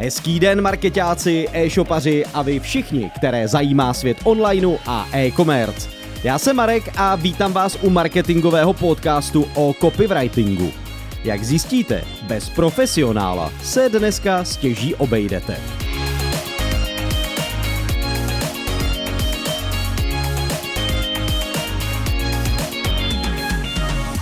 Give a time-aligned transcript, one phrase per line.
[0.00, 5.88] Hezký den marketáci, e-shopaři a vy všichni, které zajímá svět onlineu a e-commerce.
[6.24, 10.72] Já jsem Marek a vítám vás u marketingového podcastu o copywritingu.
[11.24, 15.56] Jak zjistíte, bez profesionála se dneska stěží obejdete.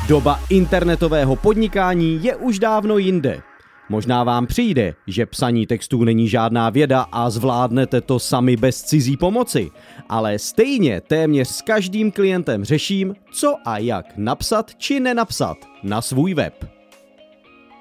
[0.09, 3.43] Doba internetového podnikání je už dávno jinde.
[3.89, 9.17] Možná vám přijde, že psaní textů není žádná věda a zvládnete to sami bez cizí
[9.17, 9.71] pomoci,
[10.09, 16.35] ale stejně téměř s každým klientem řeším, co a jak napsat či nenapsat na svůj
[16.35, 16.65] web.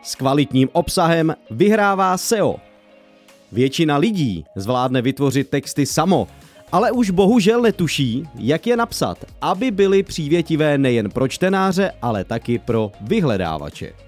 [0.04, 2.56] S kvalitním obsahem vyhrává SEO.
[3.52, 6.28] Většina lidí zvládne vytvořit texty samo,
[6.72, 12.60] ale už bohužel netuší, jak je napsat, aby byly přívětivé nejen pro čtenáře, ale taky
[12.60, 14.05] pro vyhledávače.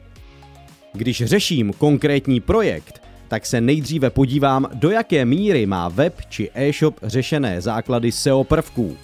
[0.98, 7.00] Když řeším konkrétní projekt, tak se nejdříve podívám, do jaké míry má web či e-shop
[7.04, 8.98] řešené základy SEO prvků.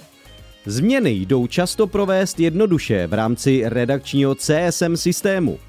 [0.66, 5.60] Změny jdou často provést jednoduše v rámci redakčního CSM systému.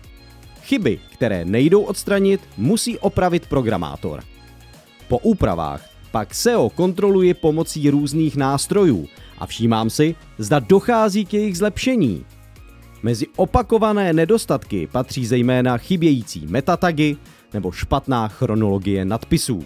[0.63, 4.23] Chyby, které nejdou odstranit, musí opravit programátor.
[5.09, 11.59] Po úpravách pak SEO kontroluje pomocí různých nástrojů a všímám si, zda dochází k jejich
[11.59, 12.25] zlepšení.
[13.05, 17.17] Mezi opakované nedostatky patří zejména chybějící metatagy
[17.53, 19.65] nebo špatná chronologie nadpisů.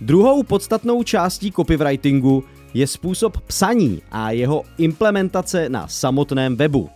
[0.00, 6.90] Druhou podstatnou částí copywritingu je způsob psaní a jeho implementace na samotném webu.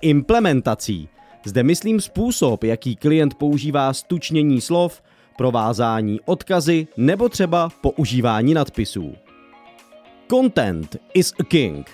[0.00, 1.08] Implementací
[1.44, 5.02] zde myslím způsob, jaký klient používá stučnění slov,
[5.36, 9.14] provázání odkazy nebo třeba používání nadpisů.
[10.30, 11.90] Content is a king.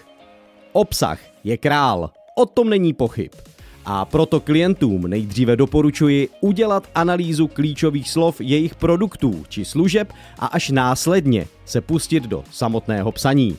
[0.72, 3.30] Obsah je král, o tom není pochyb.
[3.84, 10.70] A proto klientům nejdříve doporučuji udělat analýzu klíčových slov jejich produktů či služeb a až
[10.70, 13.56] následně se pustit do samotného psaní.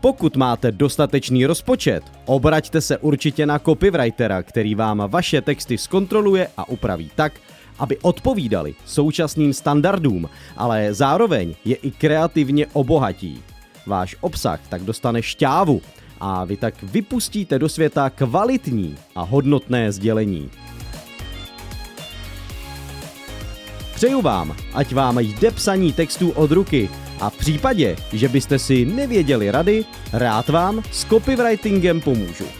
[0.00, 6.68] Pokud máte dostatečný rozpočet, obraťte se určitě na copywritera, který vám vaše texty zkontroluje a
[6.68, 7.32] upraví tak,
[7.78, 13.42] aby odpovídali současným standardům, ale zároveň je i kreativně obohatí.
[13.86, 15.82] Váš obsah tak dostane šťávu
[16.20, 20.50] a vy tak vypustíte do světa kvalitní a hodnotné sdělení.
[23.94, 28.84] Přeju vám, ať vám jde psaní textů od ruky a v případě, že byste si
[28.84, 32.59] nevěděli rady, rád vám s copywritingem pomůžu.